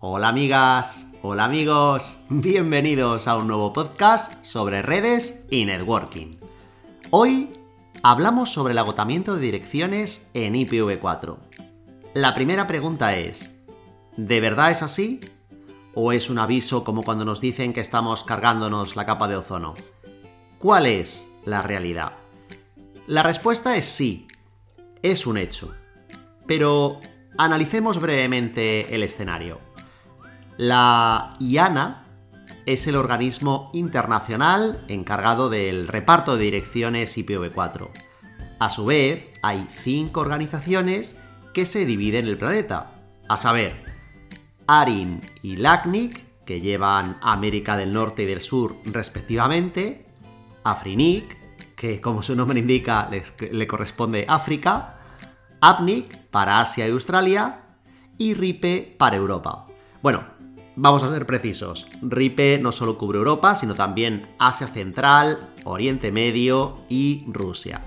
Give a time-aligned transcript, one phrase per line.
[0.00, 6.36] Hola amigas, hola amigos, bienvenidos a un nuevo podcast sobre redes y networking.
[7.10, 7.50] Hoy
[8.04, 11.36] hablamos sobre el agotamiento de direcciones en IPv4.
[12.14, 13.60] La primera pregunta es,
[14.16, 15.20] ¿de verdad es así?
[15.94, 19.74] ¿O es un aviso como cuando nos dicen que estamos cargándonos la capa de ozono?
[20.60, 22.12] ¿Cuál es la realidad?
[23.08, 24.28] La respuesta es sí,
[25.02, 25.74] es un hecho.
[26.46, 27.00] Pero
[27.36, 29.66] analicemos brevemente el escenario.
[30.58, 32.04] La IANA
[32.66, 37.88] es el organismo internacional encargado del reparto de direcciones IPv4.
[38.58, 41.16] A su vez, hay cinco organizaciones
[41.54, 42.90] que se dividen el planeta,
[43.28, 43.84] a saber,
[44.66, 50.06] ARIN y LACNIC, que llevan América del Norte y del Sur respectivamente,
[50.64, 54.98] AFRINIC, que como su nombre indica le corresponde África,
[55.60, 57.60] APNIC para Asia y Australia
[58.18, 59.68] y RIPE para Europa.
[60.02, 60.37] Bueno,
[60.80, 66.78] Vamos a ser precisos, RIPE no solo cubre Europa, sino también Asia Central, Oriente Medio
[66.88, 67.82] y Rusia.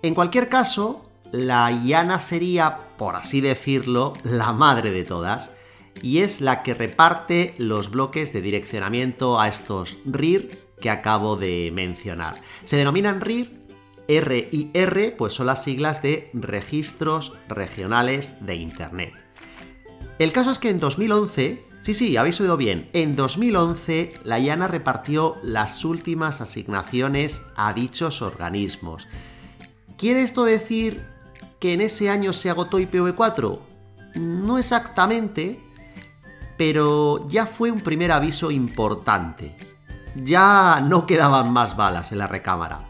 [0.00, 5.52] En cualquier caso, la IANA sería, por así decirlo, la madre de todas,
[6.00, 10.48] y es la que reparte los bloques de direccionamiento a estos RIR
[10.80, 12.40] que acabo de mencionar.
[12.64, 13.50] Se denominan RIR
[14.08, 19.12] R y R, pues son las siglas de Registros Regionales de Internet.
[20.18, 22.90] El caso es que en 2011 Sí, sí, habéis oído bien.
[22.92, 29.06] En 2011, la IANA repartió las últimas asignaciones a dichos organismos.
[29.96, 31.02] ¿Quiere esto decir
[31.58, 33.58] que en ese año se agotó IPv4?
[34.16, 35.64] No exactamente,
[36.58, 39.56] pero ya fue un primer aviso importante.
[40.14, 42.80] Ya no quedaban más balas en la recámara.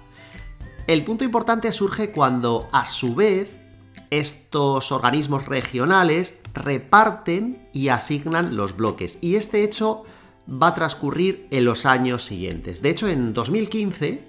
[0.89, 3.55] El punto importante surge cuando, a su vez,
[4.11, 9.19] estos organismos regionales reparten y asignan los bloques.
[9.21, 10.05] Y este hecho
[10.51, 12.83] va a transcurrir en los años siguientes.
[12.83, 14.22] De hecho, en 2015,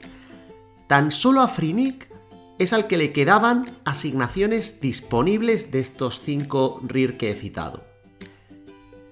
[0.88, 2.10] tan solo a Frinic
[2.58, 7.86] es al que le quedaban asignaciones disponibles de estos cinco RIR que he citado.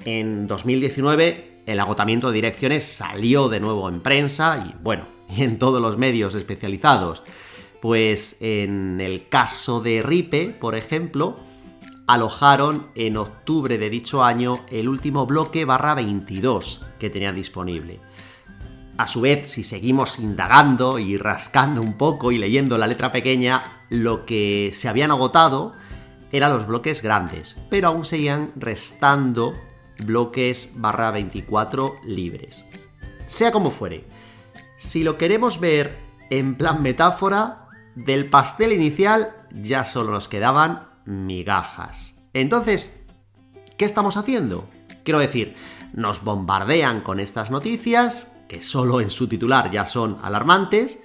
[0.04, 5.82] En 2019, el agotamiento de direcciones salió de nuevo en prensa y, bueno, en todos
[5.82, 7.24] los medios especializados.
[7.82, 11.38] Pues en el caso de RIPE, por ejemplo,
[12.08, 18.00] alojaron en octubre de dicho año el último bloque barra 22 que tenía disponible.
[18.98, 23.84] A su vez, si seguimos indagando y rascando un poco y leyendo la letra pequeña,
[23.90, 25.74] lo que se habían agotado
[26.32, 29.54] eran los bloques grandes, pero aún seguían restando
[30.00, 32.68] bloques barra 24 libres.
[33.28, 34.06] Sea como fuere,
[34.78, 35.98] si lo queremos ver
[36.30, 42.22] en plan metáfora, del pastel inicial ya solo nos quedaban migajas.
[42.34, 43.08] Entonces,
[43.78, 44.70] ¿qué estamos haciendo?
[45.04, 45.56] Quiero decir,
[45.94, 51.04] nos bombardean con estas noticias, que solo en su titular ya son alarmantes,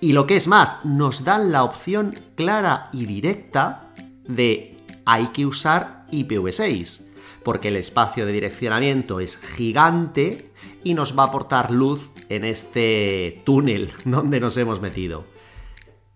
[0.00, 3.90] y lo que es más, nos dan la opción clara y directa
[4.28, 4.76] de
[5.06, 7.06] hay que usar IPv6,
[7.42, 10.52] porque el espacio de direccionamiento es gigante
[10.82, 15.24] y nos va a aportar luz en este túnel donde nos hemos metido.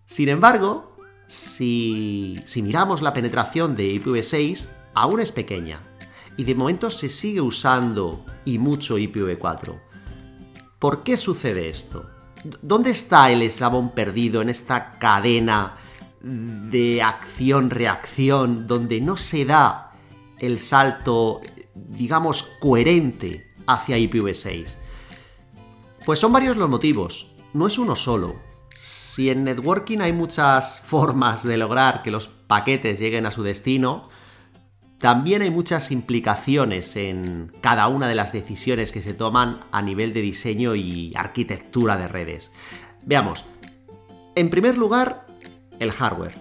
[0.05, 0.88] Sin embargo,
[1.29, 5.81] si, miramos la penetración de IPv6, aún es pequeña.
[6.35, 9.79] Y de momento se sigue usando y mucho IPv4.
[10.79, 12.09] ¿Por qué sucede esto?
[12.61, 15.77] ¿Dónde está el eslabón perdido en esta cadena
[16.21, 19.91] de acción-reacción donde no se da
[20.39, 21.41] el salto,
[21.75, 24.75] digamos, coherente hacia IPv6?
[26.05, 28.48] Pues son varios los motivos, no es uno solo.
[28.75, 34.09] Si en networking hay muchas formas de lograr que los paquetes lleguen a su destino,
[34.99, 40.13] también hay muchas implicaciones en cada una de las decisiones que se toman a nivel
[40.13, 42.51] de diseño y arquitectura de redes.
[43.03, 43.45] Veamos,
[44.35, 45.25] en primer lugar,
[45.79, 46.35] el hardware.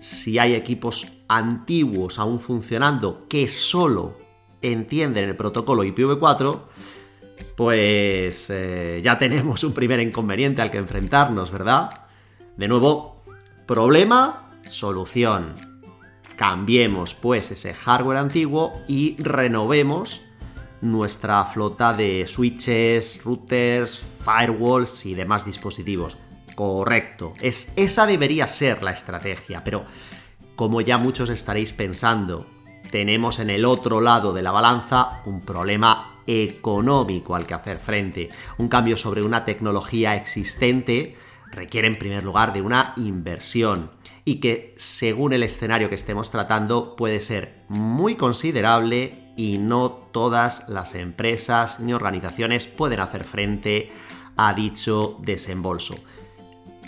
[0.00, 4.16] Si hay equipos antiguos aún funcionando que solo
[4.62, 6.62] entienden el protocolo IPv4,
[7.56, 11.90] pues eh, ya tenemos un primer inconveniente al que enfrentarnos, ¿verdad?
[12.56, 13.22] De nuevo,
[13.66, 15.54] problema, solución.
[16.36, 20.22] Cambiemos pues ese hardware antiguo y renovemos
[20.80, 26.18] nuestra flota de switches, routers, firewalls y demás dispositivos.
[26.54, 29.84] Correcto, es, esa debería ser la estrategia, pero
[30.54, 32.46] como ya muchos estaréis pensando,
[32.90, 38.30] tenemos en el otro lado de la balanza un problema económico al que hacer frente.
[38.58, 41.16] Un cambio sobre una tecnología existente
[41.50, 43.90] requiere en primer lugar de una inversión.
[44.26, 50.66] y que según el escenario que estemos tratando puede ser muy considerable y no todas
[50.68, 53.92] las empresas ni organizaciones pueden hacer frente
[54.36, 55.96] a dicho desembolso.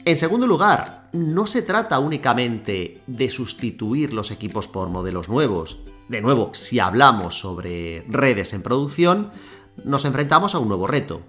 [0.05, 5.83] En segundo lugar, no se trata únicamente de sustituir los equipos por modelos nuevos.
[6.09, 9.33] De nuevo, si hablamos sobre redes en producción,
[9.85, 11.23] nos enfrentamos a un nuevo reto.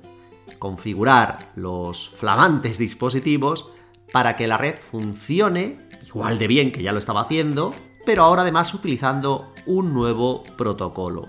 [0.59, 3.71] Configurar los flamantes dispositivos
[4.11, 7.73] para que la red funcione igual de bien que ya lo estaba haciendo,
[8.05, 11.27] pero ahora además utilizando un nuevo protocolo.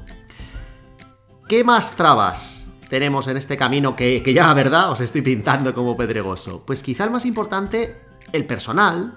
[1.48, 6.62] ¿Qué más trabas tenemos en este camino que, ya, verdad, os estoy pintando como pedregoso?
[6.64, 7.96] Pues quizá el más importante,
[8.32, 9.14] el personal.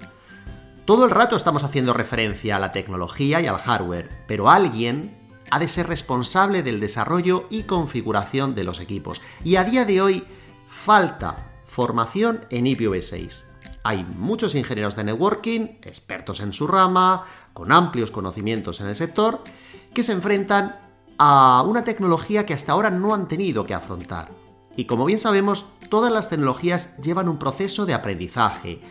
[0.92, 5.18] Todo el rato estamos haciendo referencia a la tecnología y al hardware, pero alguien
[5.50, 9.22] ha de ser responsable del desarrollo y configuración de los equipos.
[9.46, 10.26] Y a día de hoy
[10.68, 13.46] falta formación en IPv6.
[13.84, 17.24] Hay muchos ingenieros de networking, expertos en su rama,
[17.54, 19.46] con amplios conocimientos en el sector,
[19.94, 20.78] que se enfrentan
[21.18, 24.28] a una tecnología que hasta ahora no han tenido que afrontar.
[24.76, 28.82] Y como bien sabemos, todas las tecnologías llevan un proceso de aprendizaje,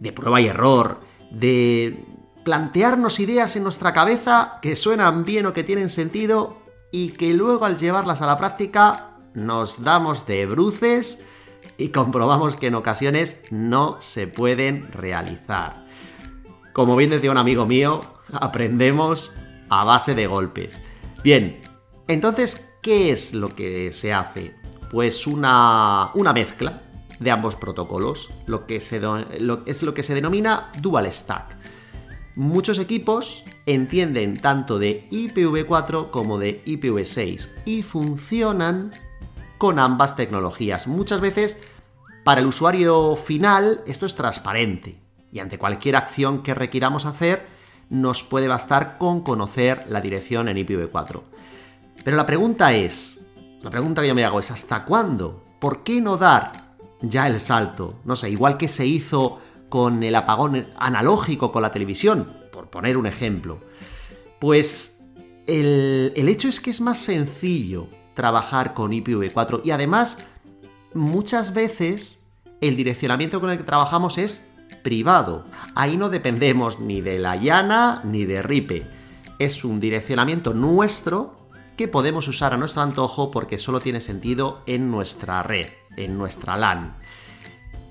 [0.00, 2.04] de prueba y error, de
[2.44, 6.56] plantearnos ideas en nuestra cabeza que suenan bien o que tienen sentido
[6.90, 11.22] y que luego al llevarlas a la práctica nos damos de bruces
[11.76, 15.84] y comprobamos que en ocasiones no se pueden realizar.
[16.72, 18.00] Como bien decía un amigo mío,
[18.32, 19.36] aprendemos
[19.68, 20.80] a base de golpes.
[21.22, 21.60] Bien,
[22.06, 24.54] entonces, ¿qué es lo que se hace?
[24.90, 26.87] Pues una, una mezcla
[27.20, 29.00] de ambos protocolos, lo que se
[29.66, 31.56] es lo que se denomina dual stack.
[32.36, 38.92] Muchos equipos entienden tanto de IPv4 como de IPv6 y funcionan
[39.58, 40.86] con ambas tecnologías.
[40.86, 41.60] Muchas veces,
[42.22, 45.00] para el usuario final, esto es transparente
[45.32, 47.44] y ante cualquier acción que requiramos hacer,
[47.90, 51.22] nos puede bastar con conocer la dirección en IPv4.
[52.04, 53.20] Pero la pregunta es,
[53.62, 55.42] la pregunta que yo me hago es, ¿hasta cuándo?
[55.58, 56.67] ¿Por qué no dar
[57.00, 58.00] ya el salto?
[58.04, 62.96] No sé, igual que se hizo con el apagón analógico con la televisión, por poner
[62.96, 63.60] un ejemplo.
[64.38, 65.08] Pues
[65.46, 70.18] el, el hecho es que es más sencillo trabajar con IPv4 y además
[70.94, 72.26] muchas veces
[72.60, 74.52] el direccionamiento con el que trabajamos es
[74.82, 75.44] privado.
[75.74, 78.86] Ahí no dependemos ni de la llana ni de RIPE.
[79.38, 81.38] Es un direccionamiento nuestro
[81.76, 85.68] que podemos usar a nuestro antojo porque solo tiene sentido en nuestra red,
[85.98, 86.94] en nuestra LAN.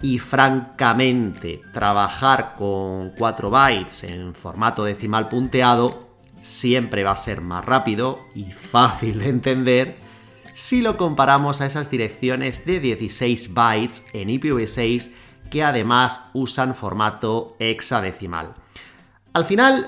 [0.02, 6.08] Y francamente, trabajar con 4 bytes en formato decimal punteado
[6.42, 9.98] siempre va a ser más rápido y fácil de entender
[10.54, 15.12] si lo comparamos a esas direcciones de 16 bytes en IPv6
[15.50, 18.56] que además usan formato hexadecimal.
[19.34, 19.88] Al final,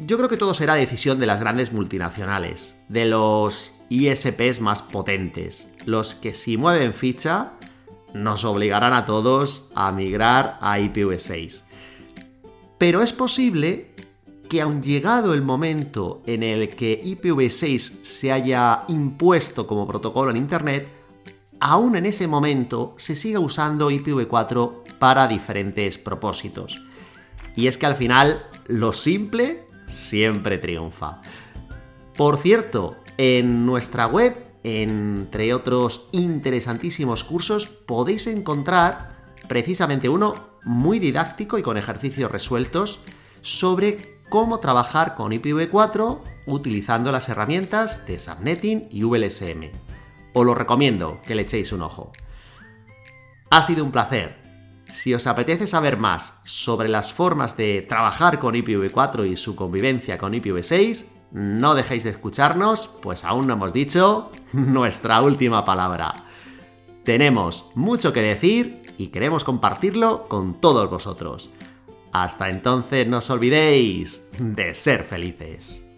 [0.00, 5.70] yo creo que todo será decisión de las grandes multinacionales, de los ISPs más potentes,
[5.86, 7.52] los que si mueven ficha
[8.14, 11.62] nos obligarán a todos a migrar a IPv6.
[12.78, 13.94] Pero es posible
[14.48, 20.36] que aun llegado el momento en el que IPv6 se haya impuesto como protocolo en
[20.36, 20.88] Internet,
[21.58, 26.82] aún en ese momento se siga usando IPv4 para diferentes propósitos.
[27.56, 31.20] Y es que al final lo simple siempre triunfa.
[32.16, 39.12] Por cierto, en nuestra web, entre otros interesantísimos cursos, podéis encontrar
[39.48, 43.00] precisamente uno muy didáctico y con ejercicios resueltos
[43.40, 49.70] sobre cómo trabajar con IPv4 utilizando las herramientas de Subnetting y VLSM.
[50.32, 52.12] Os lo recomiendo que le echéis un ojo.
[53.50, 54.41] Ha sido un placer.
[54.92, 60.18] Si os apetece saber más sobre las formas de trabajar con IPv4 y su convivencia
[60.18, 66.26] con IPv6, no dejéis de escucharnos, pues aún no hemos dicho nuestra última palabra.
[67.04, 71.50] Tenemos mucho que decir y queremos compartirlo con todos vosotros.
[72.12, 75.91] Hasta entonces no os olvidéis de ser felices.